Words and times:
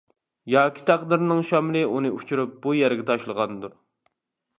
ياكى 0.51 0.85
تەقدىرنىڭ 0.89 1.43
شامىلى 1.49 1.83
ئۇنى 1.89 2.11
ئۇچۇرۇپ 2.13 2.55
بۇ 2.65 2.73
يەرگە 2.79 3.07
تاشلىغاندۇر. 3.11 3.77